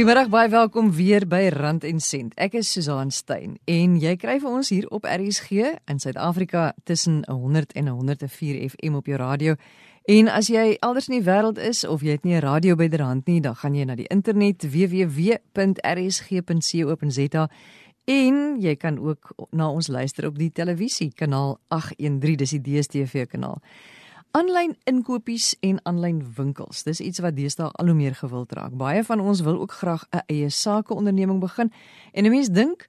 [0.00, 2.32] Goeiemôre, baie welkom weer by Rand en Sent.
[2.40, 5.50] Ek is Susan Stein en jy kry vir ons hier op RSG
[5.92, 9.60] in Suid-Afrika tussen 100 en 104 FM op jou radio.
[10.08, 13.28] En as jy elders in die wêreld is of jy het nie 'n radio byderhand
[13.28, 15.50] nie, dan gaan jy na die internet www.rsg.co.za
[18.04, 23.26] en jy kan ook na ons luister op die televisie kanaal 813, dis die DStv
[23.26, 23.60] kanaal.
[24.30, 26.84] Aanlyn inkopies en aanlyn winkels.
[26.86, 28.76] Dis iets wat deesdae al hoe meer gewild raak.
[28.78, 31.72] Baie van ons wil ook graag 'n eie sakeonderneming begin.
[32.12, 32.86] En 'n mens dink,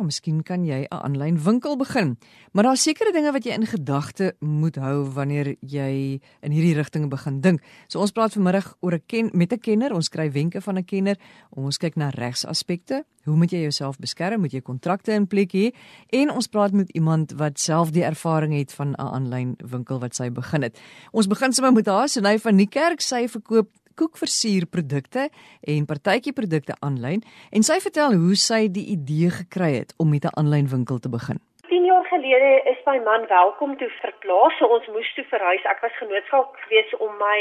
[0.00, 2.16] ja, miskien kan jy 'n aanlyn winkel begin.
[2.52, 7.10] Maar daar's sekere dinge wat jy in gedagte moet hou wanneer jy in hierdie rigting
[7.10, 7.60] begin dink.
[7.88, 9.94] So ons praat vanmiddag oor 'n ken met 'n kenner.
[9.94, 11.16] Ons kry wenke van 'n kenner.
[11.50, 13.04] Ons kyk na regsaspekte.
[13.24, 14.40] Hoe moet jy jouself beskerm?
[14.40, 15.74] Moet jy kontrakte in plek hê?
[16.08, 20.14] En ons praat met iemand wat self die ervaring het van 'n aanlyn winkel wat
[20.14, 20.78] sy begin het.
[21.12, 23.00] Ons begin sommer met haar, Sunay van Niekerk.
[23.00, 23.68] Sy verkoop
[24.00, 25.28] koekversierprodukte
[25.74, 30.24] en partytjie produkte aanlyn en sy vertel hoe sy die idee gekry het om met
[30.24, 31.40] 'n aanlyn winkel te begin.
[31.70, 35.64] 10 jaar gelede is my man welkom toe verplaas, so ons moes toe verhuis.
[35.72, 37.38] Ek was genoodsaak geweest om my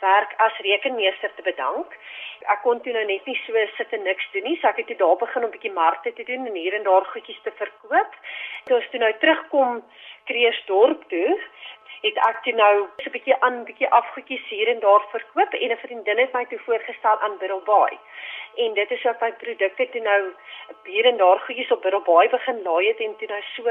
[0.00, 1.94] werk as rekenmeester te bedank.
[2.54, 4.90] Ek kon toe nou net nie so sit en niks doen nie, so ek het
[4.90, 7.52] toe daar begin om 'n bietjie markte te doen en hier en daar goedjies te
[7.62, 8.12] verkoop.
[8.66, 9.82] Toe ons toe nou terugkom
[10.24, 11.38] Kreersdorp toe,
[12.02, 15.70] het ek toe nou so 'n bietjie aan bietjie afgoedjies hier en daar verkoop en
[15.72, 17.98] 'n vriendin het my toe voorgestel aan Biddelbaai.
[18.56, 20.34] En dit is ook my produkte toe nou
[20.84, 23.62] hier en daar goedjies op Biddelbaai begin laai het en toe nou so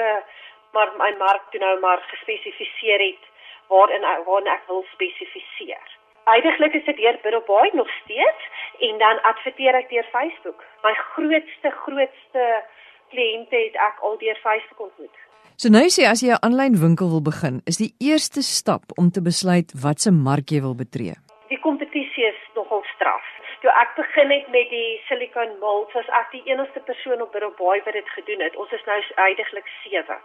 [0.74, 3.24] maar my mark toe nou maar gespesifiseer het
[3.68, 5.88] waarin waarin ek wil spesifiseer.
[6.24, 8.44] Eindelik is dit deur Biddelbaai nog steeds
[8.80, 10.64] en dan adverteer ek deur Facebook.
[10.84, 12.64] My grootste grootste
[13.10, 15.27] kliënte het ek al deur Facebook ontmoet.
[15.58, 19.08] So nou sê as jy 'n aanlyn winkel wil begin, is die eerste stap om
[19.10, 21.16] te besluit watse mark jy wil betree.
[21.50, 23.26] Die kompetisie is nogal straf.
[23.62, 27.82] Toe ek begin het met die silicone molds, was ek die enigste persoon op Biddelbaai
[27.86, 28.56] wat dit gedoen het.
[28.56, 30.18] Ons is nou uiteindelik 7.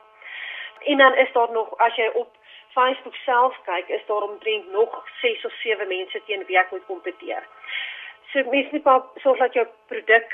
[0.91, 2.31] En dan is daar nog as jy op
[2.77, 4.93] Facebook self kyk, is daar omtrent nog
[5.25, 7.43] 6 of 7 mense teen wie ek moet kompeteer.
[8.33, 10.29] So mens moet maar sorg dat jou produk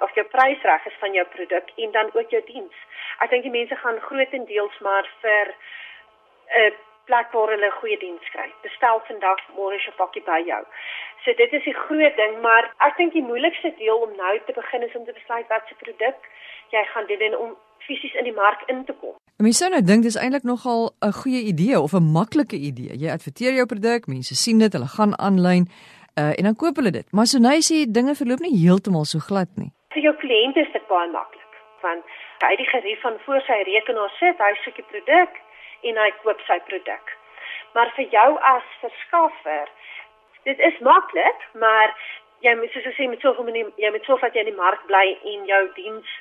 [0.00, 2.76] of jou prys reg is van jou produk en dan ook jou diens.
[3.24, 6.76] Ek dink die mense gaan grootendeels maar vir 'n uh,
[7.08, 8.48] plek waar hulle goeie diens kry.
[8.66, 10.62] Bestel vandag, môre is 'n pakkie by jou.
[11.24, 14.52] So dit is die groot ding, maar ek dink die moeilikste deel om nou te
[14.60, 16.18] begin is om te besluit wat se produk
[16.74, 19.14] jy gaan doen en om fisies in die mark in te kom.
[19.36, 22.92] Mense sou nou dink dis eintlik nogal 'n goeie idee of 'n maklike idee.
[23.02, 25.64] Jy adverteer jou produk, mense sien dit, hulle gaan aanlyn
[26.20, 27.12] uh, en dan koop hulle dit.
[27.12, 30.70] Maar so nou sê dinge verloop nie heeltemal so glad nie vir jou kliënt is
[30.74, 31.44] dit baie maklik
[31.82, 32.06] want
[32.42, 35.36] hy die gerief van voor sy rekenaar sit, hy soek die produk
[35.86, 37.12] en hy koop sy produk.
[37.76, 39.70] Maar vir jou as verskaffer,
[40.48, 41.94] dit is maklik, maar
[42.42, 44.58] jy moet soos ek sê met soveel mense, jy moet sorg dat jy in die
[44.58, 45.04] mark bly
[45.34, 46.16] en jou diens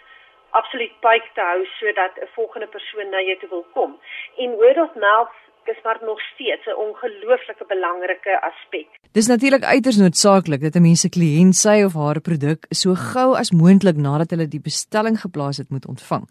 [0.62, 3.98] absoluut byk te hou sodat 'n volgende persoon na jou toe wil kom.
[4.38, 5.38] En word of mouth
[5.73, 8.88] is maar nog steeds 'n ongelooflike belangrike aspek.
[9.11, 13.29] Dis natuurlik uiters noodsaaklik dat 'n mens se kliënt sy of haar produk so gou
[13.41, 16.25] as moontlik nadat hulle die bestelling geplaas het moet ontvang.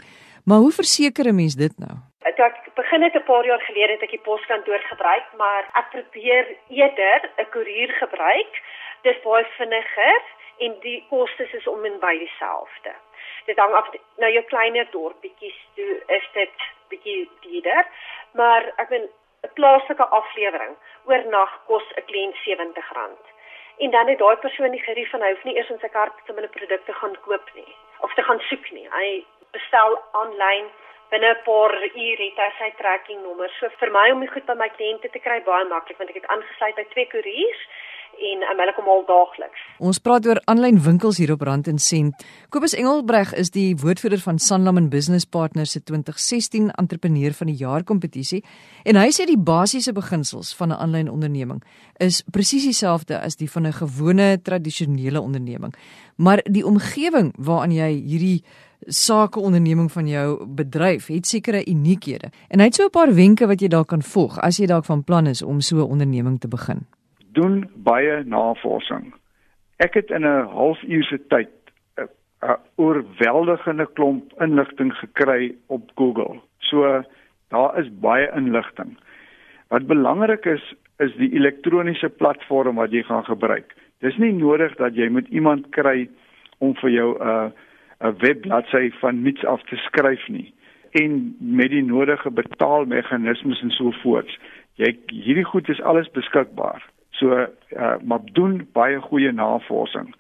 [0.46, 1.96] Maar hoe verseker 'n mens dit nou?
[2.20, 6.44] Ek begin dit 'n paar jaar gelede het ek die poskantoor gebruik, maar ek probeer
[6.68, 8.52] eerder 'n koerier gebruik.
[9.02, 10.22] Dis baie vinniger
[10.58, 12.92] en die kostes is om en by dieselfde.
[13.46, 16.54] Dit hang af nou jou kleiner dorpetjies toe is dit
[16.88, 17.86] bietjie duurder,
[18.32, 19.10] maar ek bedoel
[19.44, 20.76] 'n plaaslike aflewering
[21.10, 23.34] oornag kos 'n kliënt R70.
[23.84, 26.24] En dan het daai persoon die gerief van hy hoef nie eers in sy kaart
[26.26, 28.88] te binne produkte gaan koop nie of te gaan soek nie.
[28.90, 30.70] Hy bestel aanlyn
[31.10, 33.50] binne 'n paar ure het hy sy tracking nommer.
[33.58, 36.20] So vir my om die goed by my kliënte te kry baie maklik want ek
[36.22, 37.62] het aangesluit by twee koeriers
[38.16, 39.62] en um, hulle kom al daagliks.
[39.78, 42.24] Ons praat oor aanlyn winkels hier op Rand en Sent.
[42.54, 47.58] Kobus Engelbreg is die woordvoerder van Sanlam and Business Partners se 2016 entrepreneur van die
[47.60, 48.42] jaar kompetisie
[48.84, 51.62] en hy sê die basiese beginsels van 'n aanlyn onderneming
[52.00, 55.74] is presies dieselfde as die van 'n gewone tradisionele onderneming.
[56.16, 58.44] Maar die omgewing waaraan jy hierdie
[58.86, 62.30] sake onderneming van jou bedryf het sekere uniekehede.
[62.48, 64.84] En hy het so 'n paar wenke wat jy dalk kan volg as jy dalk
[64.84, 66.86] van plan is om so 'n onderneming te begin
[67.36, 69.12] doen baie navorsing.
[69.84, 71.52] Ek het in 'n halfuur se tyd
[72.42, 76.40] 'n oorweldigende klomp inligting gekry op Google.
[76.58, 77.02] So
[77.48, 78.96] daar is baie inligting.
[79.68, 83.74] Wat belangrik is is die elektroniese platform wat jy gaan gebruik.
[84.00, 86.08] Dis nie nodig dat jy met iemand kry
[86.58, 87.50] om vir jou 'n uh,
[88.00, 90.54] 'n webbladsy van niks af te skryf nie
[90.90, 94.38] en met die nodige betaalmeganismes en so voort.
[94.74, 96.84] Jy hierdie goed is alles beskikbaar.
[97.18, 100.14] So uh, maar doen baie goeie navorsing.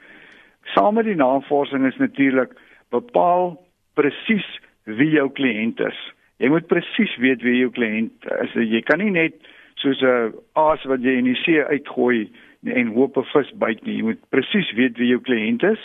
[0.74, 2.54] Saam met die navorsing is natuurlik
[2.94, 3.56] bepaal
[3.94, 4.46] presies
[4.84, 5.98] wie jou kliënt is.
[6.42, 8.56] Jy moet presies weet wie jou kliënt is.
[8.56, 9.36] Jy kan nie net
[9.80, 12.30] soos 'n aas wat jy in die see uitgooi
[12.64, 13.96] en hoop 'n vis byt nie.
[13.96, 15.82] Jy moet presies weet wie jou kliënt is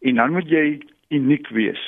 [0.00, 0.80] en dan moet jy
[1.10, 1.80] uniek wees.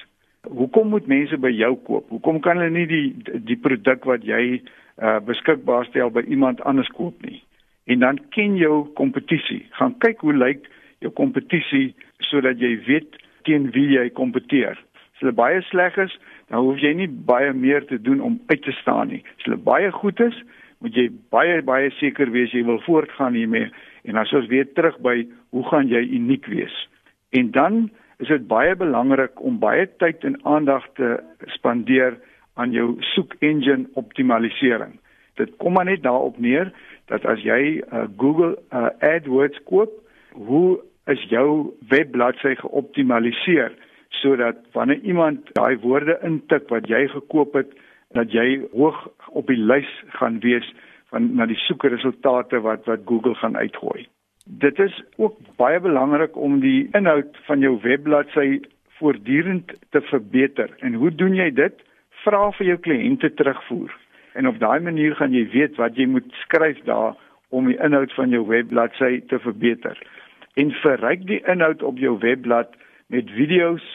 [0.43, 2.09] Hoekom moet mense by jou koop?
[2.09, 4.63] Hoekom kan hulle nie die die produk wat jy
[5.03, 7.43] uh, beskikbaar stel by iemand anders koop nie?
[7.89, 9.63] En dan ken jou kompetisie.
[9.79, 10.69] Gaan kyk hoe lyk
[11.05, 11.95] jou kompetisie
[12.29, 13.17] sodat jy weet
[13.49, 14.77] teen wie jy kompeteer.
[15.17, 16.13] As hulle baie sleg is,
[16.53, 19.23] dan hoef jy nie baie meer te doen om uit te staan nie.
[19.39, 20.37] As hulle baie goed is,
[20.85, 23.71] moet jy baie baie seker wees jy wil voortgaan hiermee
[24.09, 25.23] en as ons weer terug by
[25.57, 26.75] hoe gaan jy uniek wees.
[27.35, 27.89] En dan
[28.23, 31.17] is dit baie belangrik om baie tyd en aandag te
[31.57, 32.19] spandeer
[32.59, 34.97] aan jou soek engine optimalisering.
[35.39, 36.73] Dit kom maar net daarop neer
[37.09, 39.93] dat as jy uh, Google uh, AdWords koop,
[40.33, 40.79] hoe
[41.09, 43.73] is jou webbladsy geoptimaliseer
[44.21, 47.73] sodat wanneer iemand daai woorde intik wat jy gekoop het,
[48.17, 48.97] dat jy hoog
[49.37, 50.67] op die lys gaan wees
[51.13, 54.07] van na die soekresultate wat wat Google gaan uitgooi.
[54.45, 58.61] Dit is ook baie belangrik om die inhoud van jou webbladsy
[58.99, 60.73] voortdurend te verbeter.
[60.81, 61.75] En hoe doen jy dit?
[62.25, 63.93] Vra vir jou kliënte terugvoer.
[64.39, 67.17] En op daai manier gaan jy weet wat jy moet skryf daar
[67.51, 69.99] om die inhoud van jou webbladsy te verbeter.
[70.55, 72.77] En verryk die inhoud op jou webblad
[73.11, 73.87] met video's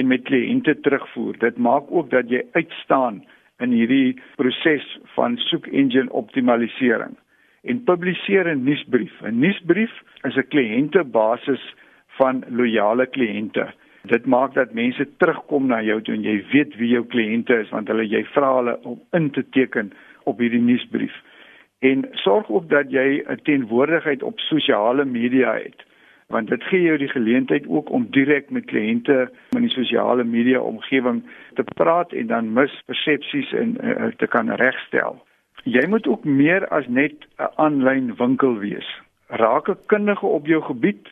[0.00, 1.36] en met kliënte terugvoer.
[1.44, 3.20] Dit maak ook dat jy uitstaan
[3.60, 4.86] in hierdie proses
[5.18, 7.18] van soek engine optimalisering
[7.68, 9.12] en publiseer 'n nuusbrief.
[9.22, 9.92] 'n Nuusbrief
[10.24, 11.74] is 'n kliëntebasis
[12.16, 13.68] van loyale kliënte.
[14.02, 17.68] Dit maak dat mense terugkom na jou toe en jy weet wie jou kliënte is
[17.74, 19.92] want hulle jy vra hulle om in te teken
[20.24, 21.14] op hierdie nuusbrief.
[21.80, 25.88] En sorg ook dat jy 'n teenwoordigheid op sosiale media het
[26.30, 30.60] want dit gee jou die geleentheid ook om direk met kliënte in die sosiale media
[30.60, 31.22] omgewing
[31.54, 35.18] te praat en dan mispersepsies en uh, te kan regstel.
[35.64, 38.88] Jy moet ook meer as net 'n aanlyn winkel wees.
[39.26, 41.08] Raak 'n kundige op jou gebied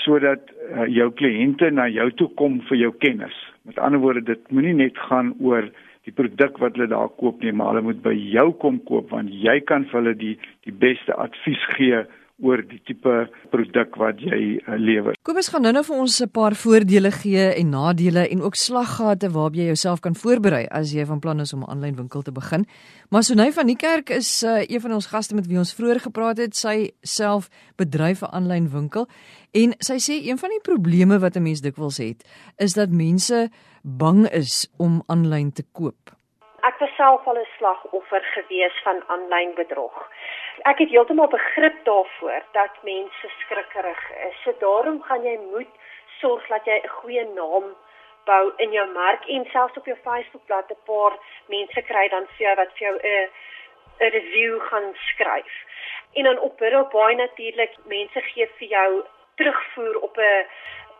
[0.00, 3.36] sodat uh, jou kliënte na jou toe kom vir jou kennis.
[3.68, 5.68] Met ander woorde, dit moenie net gaan oor
[6.06, 9.30] die produk wat hulle daar koop nie, maar hulle moet by jou kom koop want
[9.44, 10.34] jy kan vir hulle die
[10.66, 12.02] die beste advies gee
[12.42, 13.14] oor die tipe
[13.52, 15.16] produk wat jy uh, lewer.
[15.22, 19.54] Kobus gaan nou-nou vir ons 'n paar voordele gee en nadele en ook slaggate waarop
[19.54, 22.66] jy jouself kan voorberei as jy van plan is om 'n aanlyn winkel te begin.
[23.10, 26.00] Maar Sonay van die kerk is uh, een van ons gaste met wie ons vroeër
[26.00, 26.56] gepraat het.
[26.56, 29.06] Sy self bedryf 'n aanlyn winkel
[29.52, 32.24] en sy sê een van die probleme wat 'n mens dikwels het,
[32.58, 33.50] is dat mense
[33.82, 36.10] bang is om aanlyn te koop.
[36.62, 39.94] Ek was self al 'n slagoffer gewees van aanlyn bedrog
[40.58, 44.42] ek het heeltemal begrip daarvoor dat mense skrikkerig is.
[44.44, 45.72] So daarom gaan jy moet
[46.20, 47.74] sorg dat jy 'n goeie naam
[48.24, 51.14] bou in jou mark en selfs op jou Facebookblad 'n paar
[51.46, 53.28] mense kry dan vir jou wat vir jou 'n
[54.00, 55.54] 'n review gaan skryf.
[56.12, 59.04] En dan op Biddlebaai natuurlik mense gee vir jou
[59.36, 60.46] terugvoer op 'n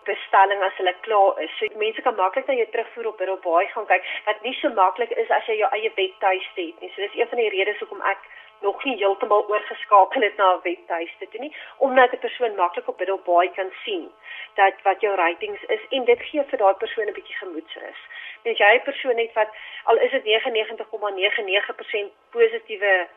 [0.04, 1.56] bestelling as hulle klaar is.
[1.58, 5.10] So mense kan maklik na jou terugvoer op Biddlebaai gaan kyk wat nie so maklik
[5.10, 6.92] is as jy jou eie webtuiste het nie.
[6.94, 8.18] So dis een van die redes hoekom ek
[8.62, 12.98] nog nie heeltemal oorgeskakel het na 'n webtuiste toe nie omdat 'n persoon maklik op
[12.98, 14.10] Biddlebaai kan sien
[14.54, 18.00] dat wat jou ratings is en dit gee vir daai persoon 'n bietjie gemoedsrus.
[18.44, 19.50] As jy 'n persoon het wat
[19.84, 23.08] al is dit 99,99% positiewe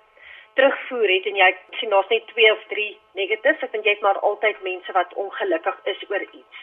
[0.54, 4.02] terugvoer het en jy sien daar's net 2 of 3 negatiefs, ek dink jy het
[4.02, 6.58] maar altyd mense wat ongelukkig is oor iets.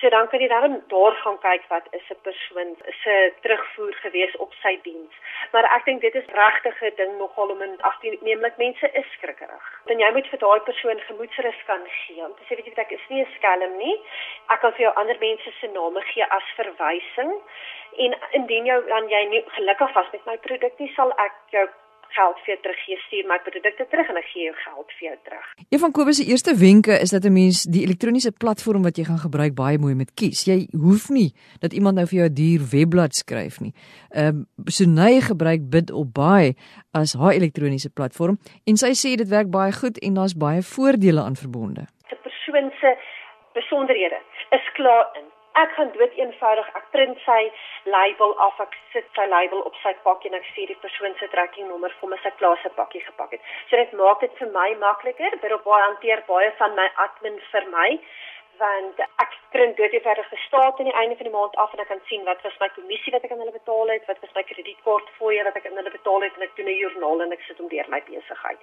[0.00, 4.36] So dan kan jy dan daar gaan kyk wat is 'n persoon se terugvoer gewees
[4.36, 5.14] op sy diens.
[5.52, 8.90] Maar ek dink dit is regtig 'n ding nogal om in ag te neemlik mense
[8.92, 9.66] is skrikkerig.
[9.84, 12.24] Dan jy moet vir daai persoon gemoedsrus kan gee.
[12.24, 14.00] Om te sê weet jy wat ek is nie 'n skelm nie.
[14.48, 17.32] Ek kan vir jou ander mense se name gee as verwysing.
[17.96, 21.68] En indien jou dan jy nie gelukkig was met my produk nie, sal ek jou
[22.16, 25.16] geld vir jou teruggee, stuur my produkte terug en ek gee jou geld vir jou
[25.28, 25.46] terug.
[25.68, 29.04] Een van Kobus se eerste wenke is dat 'n mens die elektroniese platform wat jy
[29.04, 30.44] gaan gebruik baie mooi moet kies.
[30.44, 33.74] Jy hoef nie dat iemand nou vir jou 'n duur webblad skryf nie.
[34.10, 36.54] Ehm um, so ny gebruik bid op baie
[36.92, 41.22] as haar elektroniese platform en sy sê dit werk baie goed en daar's baie voordele
[41.22, 41.82] aan verbonde.
[42.12, 42.96] 'n Persoon se
[43.52, 44.18] besonderhede
[44.50, 45.26] is klaar in
[45.60, 46.68] ek gaan dood eenvoudig.
[46.78, 47.40] Ek print sy
[47.94, 48.60] label af.
[48.64, 51.94] Ek sit sy label op sy pakkie en ek stuur die persoon se tracking nommer
[52.00, 53.48] vir my sy klasse pakkie gepak het.
[53.70, 55.38] So dit maak dit vir my makliker.
[55.42, 57.88] Dit op baie hanteer baie van my admin vir my
[58.58, 61.82] want ek print dood eenvoudig die staat aan die einde van die maand af en
[61.84, 64.34] ek kan sien wat was my kommissie wat ek aan hulle betaal het, wat was
[64.36, 67.32] my kredietkaart fooie wat ek aan hulle betaal het en ek doen 'n joernaal en
[67.36, 68.60] ek sit om deur my besigheid.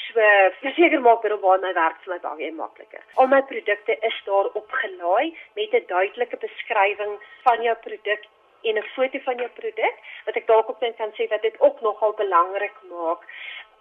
[0.00, 0.20] So,
[0.64, 3.02] verseker maak dat op waar my werk vir my baie makliker.
[3.14, 8.22] Al my produkte is daar opgelaai met 'n duidelike beskrywing van jou produk
[8.62, 9.96] en 'n foto van jou produk
[10.26, 13.22] wat ek dalk ook net kan sê wat dit ook nogal belangrik maak.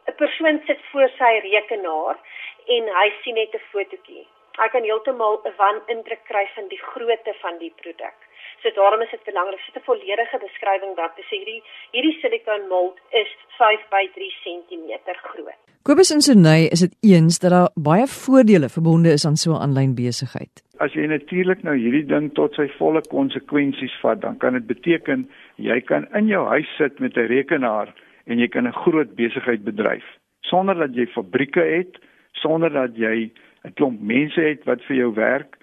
[0.08, 2.18] 'n Persoon sit voor sy rekenaar
[2.66, 4.28] en hy sien net 'n fotootjie
[4.62, 8.18] hy kan heeltemal 'n wan indruk kry van die grootte van die produk.
[8.62, 11.64] So daarom is dit belangrik om 'n volledige beskrywing daar te sê hierdie
[11.96, 14.92] hierdie silikon mold is 5 by 3 cm
[15.30, 15.60] groot.
[15.84, 19.62] Kobus en Sunay is dit eens dat daar baie voordele verbonde is aan so 'n
[19.64, 20.54] aanlyn besigheid.
[20.78, 25.30] As jy natuurlik nou hierdie ding tot sy volle konsekwensies vat, dan kan dit beteken
[25.56, 27.94] jy kan in jou huis sit met 'n rekenaar
[28.26, 30.06] en jy kan 'n groot besigheid bedryf
[30.50, 32.00] sonder dat jy fabrieke het,
[32.42, 33.30] sonder dat jy
[33.64, 35.58] 'n klomp mense het wat vir jou werk.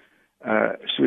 [0.45, 1.03] Uh so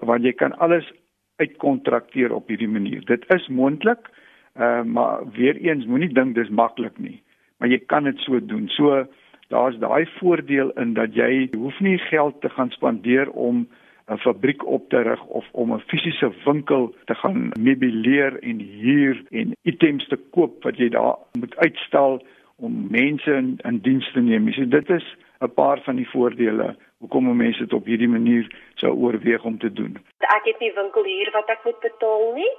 [0.00, 0.92] want jy kan alles
[1.36, 3.04] uitkontrakteer op hierdie manier.
[3.04, 4.10] Dit is moontlik.
[4.56, 7.22] Uh maar weer eens moenie dink dis maklik nie.
[7.58, 8.68] Maar jy kan dit so doen.
[8.68, 9.06] So
[9.48, 13.66] daar's daai voordeel in dat jy hoef nie geld te gaan spandeer om
[14.10, 19.22] 'n fabriek op te rig of om 'n fisiese winkel te gaan meubileer en huur
[19.30, 22.22] en items te koop wat jy daar moet uitstal
[22.56, 24.52] om mense in, in diens te neem.
[24.52, 28.44] So dit is 'n paar van die voordele hoekom mense dit op hierdie manier
[28.74, 29.94] sou oorweeg om te doen.
[30.18, 32.50] Ek het nie winkel hier wat ek moet betaal nie.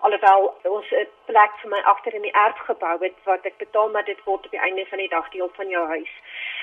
[0.00, 3.90] Alhoewel ons 'n plek vir my agter in die erf gebou het wat ek betaal
[3.90, 6.12] maar dit word op die einde van die dag deel van jou huis.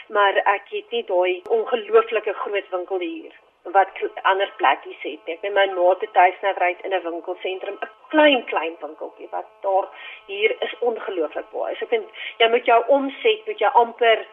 [0.09, 3.89] Maar ek het nie daai ongelooflike groot winkel hier wat
[4.21, 5.19] ander plekkies het.
[5.25, 9.27] Ek by my ma te tuis nou ry in 'n winkelsentrum, 'n klein klein winkeltjie
[9.31, 9.87] wat daar
[10.27, 11.75] hier is ongelooflik baie.
[11.75, 12.05] So ek vind
[12.37, 14.27] jy moet jou omset met jou amper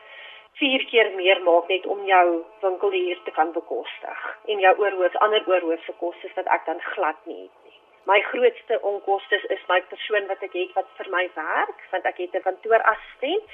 [0.58, 2.26] vier keer meer maak net om jou
[2.60, 7.20] winkel hier te kan bekostig en jou oorhoofs ander oorhoofse kostes wat ek dan glad
[7.24, 7.70] nie het nie.
[8.08, 12.16] My grootste onkoste is my persoon wat ek het wat vir my werk, want ek
[12.22, 13.44] het 'n kantoorassistent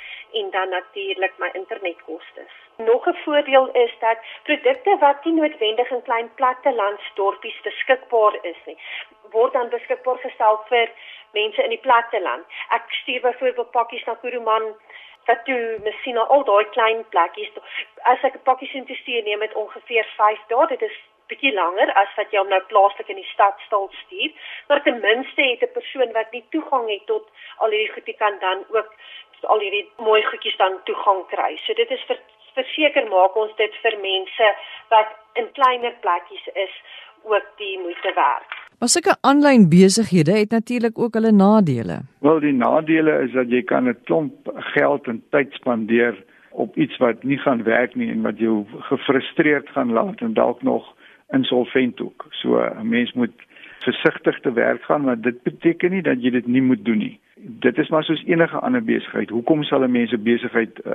[0.41, 2.55] en dan natuurlik my internetkostes.
[2.77, 8.79] Nog 'n voordeel is dat produkte wat nie noodwendig in klein plattelandsdorpies beskikbaar is nie,
[9.31, 10.91] word dan beskikbaar gestel vir
[11.33, 12.45] mense in die platteland.
[12.69, 14.75] Ek stuur byvoorbeeld pakkies na Kuruman
[15.27, 17.53] wat toe miskien al daai klein plekkies
[18.13, 20.97] as ek 'n pakkie sien te stuur neem met ongeveer 5 dae dit is
[21.29, 24.31] bietjie langer as wat jy hom nou plaaslik in die stad stal stuur
[24.69, 28.39] maar ten minste het 'n persoon wat nie toegang het tot al hierdie goedie kan
[28.39, 28.93] dan ook
[29.43, 31.57] al hierdie mooi goedjies dan toegang kry.
[31.65, 32.21] So dit is vir
[32.55, 34.53] verseker maak ons dit vir mense
[34.95, 36.79] wat in kleiner plekkies is
[37.23, 41.99] ook die moeite werd Maar sulke aanlyn besighede het natuurlik ook hulle nadele.
[42.21, 44.35] Wel die nadele is dat jy kan 'n klomp
[44.77, 49.69] geld en tyd spandeer op iets wat nie gaan werk nie en wat jou gefrustreerd
[49.69, 50.95] gaan laat en dalk nog
[51.33, 52.27] insolvent ook.
[52.31, 53.33] So 'n mens moet
[53.79, 57.21] versigtig te werk gaan, maar dit beteken nie dat jy dit nie moet doen nie.
[57.35, 59.31] Dit is maar soos enige ander besigheid.
[59.31, 60.93] Hoekom sal 'n mens 'n besigheid uh,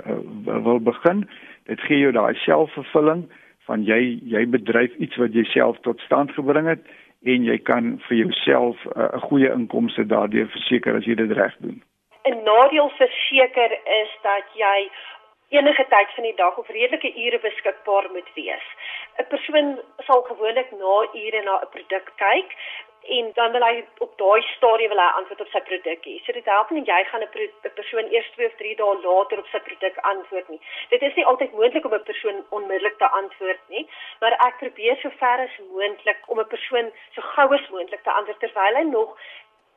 [0.64, 1.28] wil begin?
[1.64, 3.24] Dit gee jou daai selfvervulling
[3.60, 6.82] van jy jy bedryf iets wat jy self tot stand gebring het
[7.24, 11.56] en jy kan vir jouself 'n uh, goeie inkomste daardeur verseker as jy dit reg
[11.60, 11.82] doen.
[12.25, 14.90] 'n Nadeel verseker is dat jy
[15.50, 18.68] enige tyd van die dag of redelike ure beskikbaar moet wees.
[19.20, 22.50] 'n Persoon sal gewoonlik na ure na 'n produk kyk
[23.08, 26.15] en dan wil hy op daai stadium wil hy antwoord op sy produk hê.
[26.25, 29.48] So dit help nie jy gaan 'n persoon eers 2 of 3 dae later op
[29.51, 30.62] sy produk antwoord nie.
[30.89, 33.88] Dit is nie altyd moontlik om 'n persoon onmiddellik te antwoord nie,
[34.20, 38.12] maar ek probeer so ver as moontlik om 'n persoon so gou as moontlik te
[38.12, 39.17] antwoord terwyl hy nog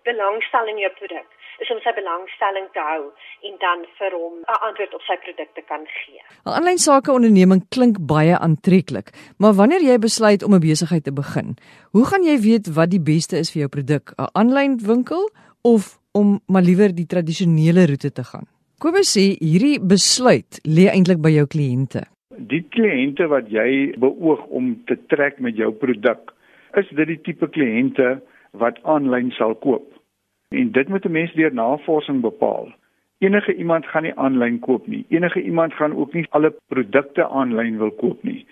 [0.09, 1.29] belangstel in jou produk
[1.63, 3.03] is om sy belangstelling te hou
[3.49, 6.21] en dan vir hom 'n antwoord op sy produkte kan gee.
[6.47, 9.09] 'n Aanlyn sake onderneming klink baie aantreklik,
[9.39, 11.57] maar wanneer jy besluit om 'n besigheid te begin,
[11.93, 15.31] hoe gaan jy weet wat die beste is vir jou produk, 'n aanlyn winkel
[15.63, 18.47] of om maar liewer die tradisionele roete te gaan?
[18.79, 22.03] Kobus sê hierdie besluit lê eintlik by jou kliënte.
[22.37, 26.35] Die kliënte wat jy beoog om te trek met jou produk,
[26.75, 28.21] is dit die tipe kliënte
[28.53, 29.94] wat aanlyn sal koop.
[30.55, 32.73] En dit moet 'n mens deur navorsing bepaal.
[33.19, 35.05] Enige iemand gaan nie aanlyn koop nie.
[35.09, 38.47] Enige iemand gaan ook nie alle produkte aanlyn wil koop nie.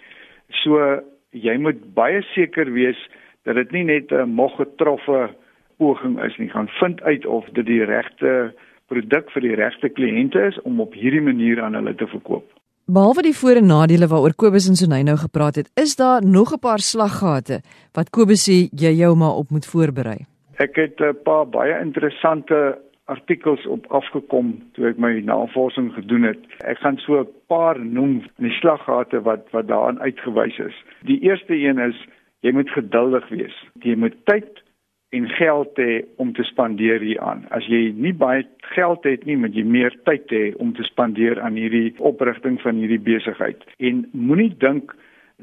[0.49, 3.09] So jy moet baie seker wees
[3.43, 5.31] dat dit nie net 'n mog getroffe
[5.77, 6.49] poging is nie.
[6.49, 8.55] Gaan vind uit of dit die regte
[8.87, 12.45] produk vir die regte kliënte is om op hierdie manier aan hulle te verkoop.
[12.87, 16.53] Behalwe die voor en nadele waaroor Kobus en Sonay nou gepraat het, is daar nog
[16.53, 20.32] 'n paar slaggate wat Kobus sê jy jou maar op moet voorberei.
[20.63, 26.43] Ek het 'n paar baie interessante artikels op afgekom toe ek my navorsing gedoen het.
[26.65, 30.77] Ek gaan so 'n paar noem in die slaggate wat wat daarin uitgewys is.
[31.01, 32.07] Die eerste een is
[32.41, 33.57] jy moet geduldig wees.
[33.81, 34.63] Jy moet tyd
[35.11, 37.45] en geld hê om te spandeer hieraan.
[37.51, 41.41] As jy nie baie geld het nie, moet jy meer tyd hê om te spandeer
[41.41, 43.65] aan hierdie oprigting van hierdie besigheid.
[43.79, 44.95] En moenie dink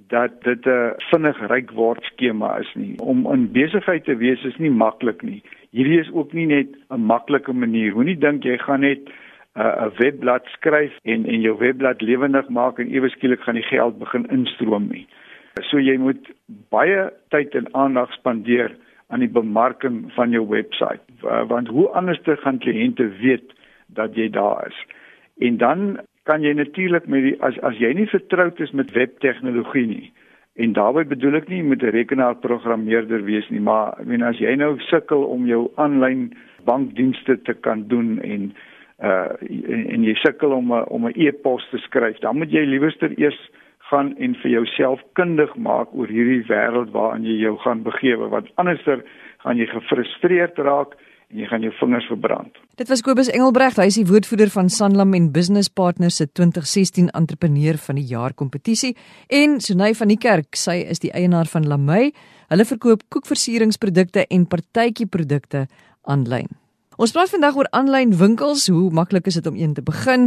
[0.07, 2.99] dat dit 'n vinnig ryk word skema is nie.
[2.99, 5.41] Om in besigheid te wees is nie maklik nie.
[5.71, 7.93] Hierdie is ook nie net 'n maklike manier.
[7.93, 8.99] Moenie dink jy gaan net
[9.55, 13.69] 'n uh, webblad skryf en en jou webblad lewendig maak en ewe skielik gaan die
[13.71, 15.07] geld begin instroom nie.
[15.61, 16.29] So jy moet
[16.69, 18.75] baie tyd en aandag spandeer
[19.07, 21.01] aan die bemarking van jou webwerf.
[21.47, 23.53] Want hoe anders te gaan kliënte weet
[23.87, 24.85] dat jy daar is.
[25.37, 29.85] En dan kan jy natuurlik met die as as jy nie vertroud is met webtegnologie
[29.89, 30.07] nie
[30.63, 34.55] en daarby bedoel ek nie met 'n rekenaarprogrammeerder wees nie maar ek meen as jy
[34.55, 36.29] nou sukkel om jou aanlyn
[36.65, 38.51] bankdienste te kan doen en
[39.01, 39.29] uh
[39.75, 43.11] en, en jy sukkel om a, om 'n e-pos te skryf dan moet jy liewerster
[43.17, 43.39] eers
[43.89, 48.51] gaan en vir jouself kundig maak oor hierdie wêreld waarin jy jou gaan begewe want
[48.55, 49.01] anderster
[49.43, 50.93] gaan jy gefrustreerd raak
[51.29, 52.57] en jy gaan jou vingers verbrand.
[52.79, 57.09] Dit was Kobus Engelbregt, hy is die woordvoerder van Sanlam en Business Partners se 2016
[57.11, 58.93] entrepreneur van die jaar kompetisie
[59.27, 62.13] en Sunay van die Kerk, sy is die eienaar van Lamey.
[62.47, 65.65] Hulle verkoop koekversieringsprodukte en partytjieprodukte
[66.07, 66.47] aanlyn.
[66.99, 68.65] Ons praat vandag oor aanlyn winkels.
[68.67, 70.25] Hoe maklik is dit om een te begin?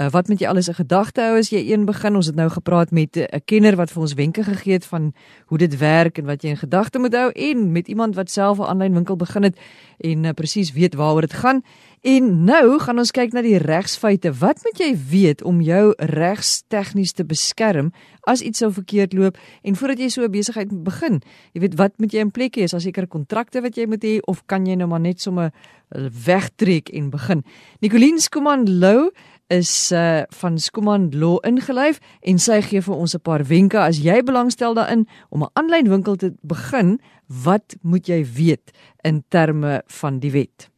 [0.00, 2.16] Uh, wat moet jy alles in gedagte hou as jy een begin?
[2.16, 5.12] Ons het nou gepraat met 'n kenner wat vir ons wenke gegee het van
[5.52, 8.58] hoe dit werk en wat jy in gedagte moet hou en met iemand wat self
[8.58, 9.58] 'n aanlyn winkel begin het
[10.00, 11.62] en uh, presies weet waaroor dit gaan.
[12.04, 14.28] En nou gaan ons kyk na die regsfeite.
[14.36, 17.94] Wat moet jy weet om jou regs tegnies te beskerm
[18.28, 21.22] as iets sou verkeerd loop en voordat jy so 'n besigheid begin?
[21.54, 22.68] Jy weet wat moet jy in plek hê?
[22.68, 25.50] Is daar sekere kontrakte wat jy moet hê of kan jy nou maar net sommer
[26.24, 27.42] wegtrek en begin.
[27.80, 29.10] Nicoline Skuman Lou
[29.48, 33.98] is uh, van Skuman Law ingelyf en sy gee vir ons 'n paar wenke as
[33.98, 37.00] jy belangstel daarin om 'n aanlyn winkel te begin,
[37.44, 38.72] wat moet jy weet
[39.04, 40.73] in terme van die wet?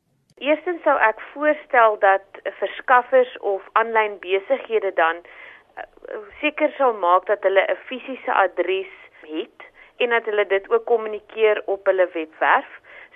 [0.87, 5.87] Sou ek voorstel dat verskaffers of aanlyn besighede dan uh,
[6.39, 8.93] seker sal maak dat hulle 'n fisiese adres
[9.31, 9.65] het
[9.97, 12.69] en dat hulle dit ook kommunikeer op hulle webwerf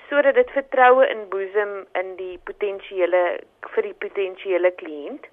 [0.08, 3.22] sodat dit vertroue inboesem in die potensiële
[3.74, 5.30] vir die potensiële kliënt.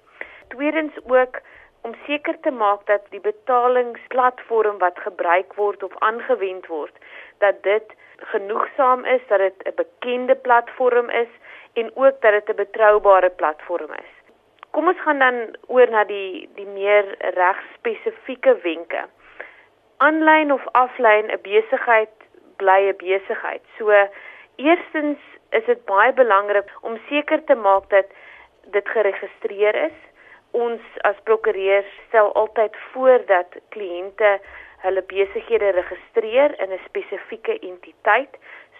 [0.54, 1.42] Tweedens ook
[1.82, 6.94] om seker te maak dat die betalingsplatform wat gebruik word of aangewend word,
[7.38, 7.98] dat dit
[8.30, 11.32] genoegsaam is, dat dit 'n bekende platform is
[11.80, 14.12] en ook dat dit 'n betroubare platform is.
[14.70, 19.02] Kom ons gaan dan oor na die die meer regspesifieke wenke.
[19.96, 22.14] Aanlyn of aflyn 'n besigheid
[22.56, 23.62] bly 'n besigheid.
[23.78, 23.92] So
[24.58, 25.18] Eerstens
[25.54, 28.06] is dit baie belangrik om seker te maak dat
[28.74, 29.98] dit geregistreer is.
[30.50, 34.32] Ons as prokureurs stel altyd voor dat kliënte
[34.82, 38.34] hulle besighede registreer in 'n spesifieke entiteit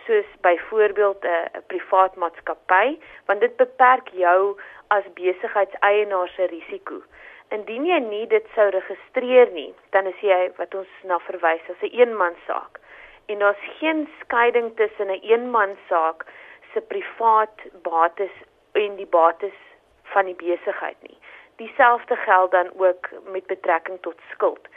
[0.08, 4.56] soos byvoorbeeld 'n privaat maatskappy want dit beperk jou
[4.88, 7.02] as besigheidseienaar se risiko.
[7.48, 11.82] Indien jy nie dit sou registreer nie, dan is jy wat ons na verwys as
[11.82, 12.80] 'n eenmansaak
[13.28, 16.24] en daar's geen skeiding tussen 'n een eenmansaak
[16.72, 18.34] se privaat bates
[18.72, 19.58] en die bates
[20.02, 21.18] van die besigheid nie.
[21.56, 24.68] Dieselfde geld dan ook met betrekking tot skuld.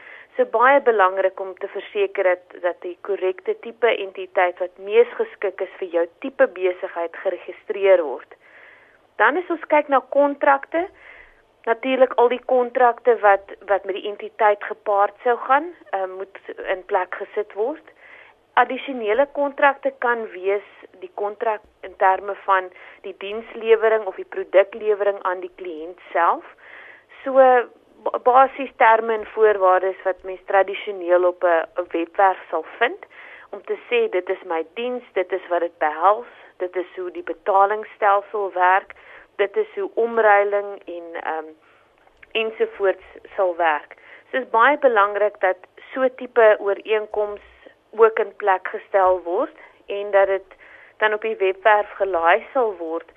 [0.42, 5.60] So baie belangrik om te verseker dat dat die korrekte tipe entiteit wat mees geskik
[5.62, 8.34] is vir jou tipe besigheid geregistreer word.
[9.22, 10.88] Dan is ons kyk na kontrakte.
[11.70, 16.42] Natuurlik al die kontrakte wat wat met die entiteit gepaard sou gaan, uh, moet
[16.74, 17.94] in plek gesit word
[18.62, 20.66] addisionele kontrakte kan wees
[21.04, 22.72] die kontrak in terme van
[23.06, 26.50] die dienslewering of die produklewering aan die kliënt self.
[27.24, 27.38] So
[28.24, 33.06] basies terme en voorwaardes wat mens tradisioneel op 'n webwerf sal vind
[33.50, 37.12] om te sê dit is my diens, dit is wat dit behels, dit is hoe
[37.12, 38.94] die betalingsstelsel werk,
[39.36, 41.56] dit is hoe omruiling en ehm um,
[42.32, 43.96] ensovoorts sal werk.
[44.32, 45.58] So is baie belangrik dat
[45.94, 50.56] so tipe ooreenkomste ook in plek gestel word en dat dit
[50.98, 53.12] dan op die webwerf gelaai sal word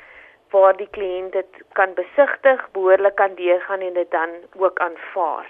[0.54, 5.46] waar die kliënt dit kan besigtig, behoorlik kan deurgaan en dit dan ook aanvaar.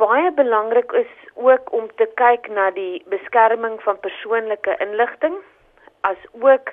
[0.00, 5.36] Baie belangrik is ook om te kyk na die beskerming van persoonlike inligting
[6.08, 6.72] as ook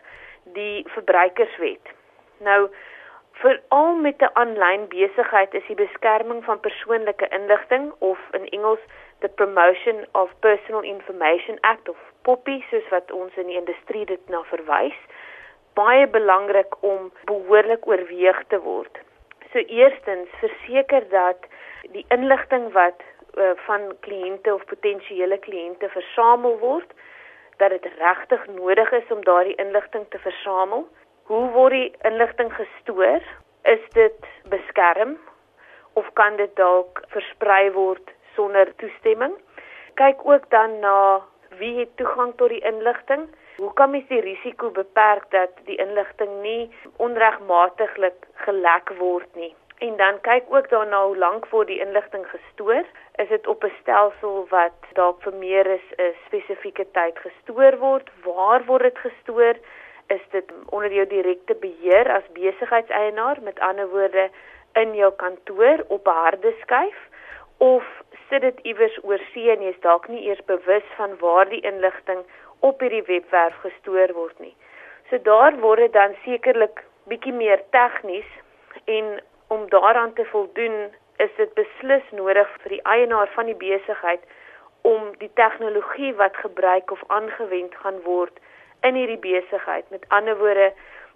[0.55, 1.91] die verbruikerswet.
[2.39, 2.69] Nou
[3.41, 8.79] veral met 'n aanlyn besigheid is die beskerming van persoonlike inligting of in Engels
[9.19, 14.29] the Promotion of Personal Information Act of POPI soos wat ons in die industrie dit
[14.29, 14.99] na verwys
[15.77, 18.97] baie belangrik om behoorlik oorweeg te word.
[19.51, 21.45] So eerstens verseker dat
[21.93, 23.03] die inligting wat
[23.37, 26.89] uh, van kliënte of potensiële kliënte versamel word,
[27.57, 30.87] dat dit regtig nodig is om daardie inligting te versamel.
[31.29, 33.23] Hoe word die inligting gestoor?
[33.63, 35.17] Is dit beskerm
[35.93, 39.33] of kan dit dalk versprei word sonder toestemming?
[39.97, 41.23] Kyk ook dan na
[41.57, 43.25] wie het toegang tot die inligting?
[43.57, 46.69] Hoe kan mens die risiko beperk dat die inligting nie
[47.01, 49.55] onregmatiglik gelek word nie?
[49.81, 52.85] En dan kyk ook daarna hoe lank word die inligting gestoor?
[53.23, 58.09] Is dit op 'n stelsel wat dalk vir meer as 'n spesifieke tyd gestoor word?
[58.23, 59.55] Waar word dit gestoor?
[60.07, 64.29] Is dit onder jou direkte beheer as besigheidseienaar, met ander woorde
[64.73, 66.97] in jou kantoor op 'n harde skyf
[67.57, 67.83] of
[68.29, 72.25] sit dit iewers oor see en jy's dalk nie eers bewus van waar die inligting
[72.59, 74.55] op hierdie webwerf gestoor word nie.
[75.09, 78.27] So daar word dit dan sekerlik bietjie meer tegnies
[78.85, 84.23] en om daaraan te voldoen is dit beslis nodig vir die eienaar van die besigheid
[84.87, 88.39] om die tegnologie wat gebruik of aangewend gaan word
[88.81, 90.69] in hierdie besigheid met ander woorde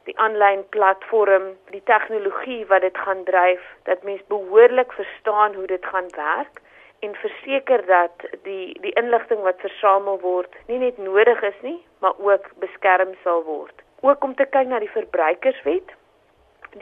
[0.10, 5.86] die aanlyn platform die tegnologie wat dit gaan dryf dat mens behoorlik verstaan hoe dit
[5.86, 6.62] gaan werk
[7.02, 12.18] en verseker dat die die inligting wat versamel word nie net nodig is nie maar
[12.18, 15.96] ook beskerm sal word ook om te kyk na die verbruikerswet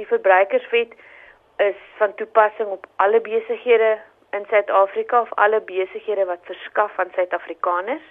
[0.01, 0.95] die verbruikerswet
[1.59, 3.97] is van toepassing op alle besighede
[4.31, 8.05] in Suid-Afrika of alle besighede wat verskaf aan Suid-Afrikaners.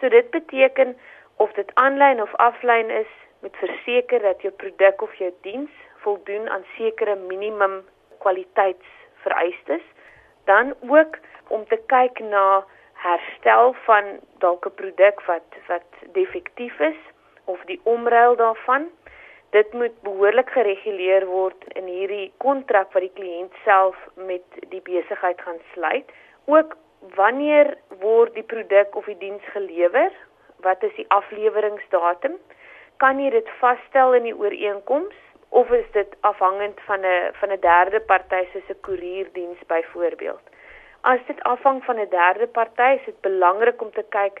[0.00, 0.96] So dit beteken
[1.36, 5.70] of dit aanlyn of aflyn is, moet verseker dat jou produk of jou diens
[6.04, 7.82] voldoen aan sekere minimum
[8.18, 9.82] kwaliteitsvereistes.
[10.48, 12.64] Dan ook om te kyk na
[13.04, 14.04] herstel van
[14.44, 17.00] dalk 'n produk wat wat defektief is
[17.44, 18.88] of die omruil daarvan
[19.50, 25.40] dit moet behoorlik gereguleer word in hierdie kontrak wat die kliënt self met die besigheid
[25.40, 26.10] gaan sluit.
[26.44, 26.76] Ook
[27.16, 30.12] wanneer word die produk of die diens gelewer?
[30.66, 32.36] Wat is die afleweringsdatum?
[32.96, 35.16] Kan jy dit vasstel in die ooreenkoms
[35.48, 40.44] of is dit afhangend van 'n van 'n derde party soos 'n koerierdiens byvoorbeeld?
[41.00, 44.40] As dit afhang van 'n derde party, is dit belangrik om te kyk